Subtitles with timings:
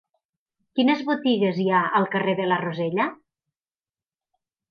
[0.77, 3.07] Quines botigues hi ha al carrer de la Rosella?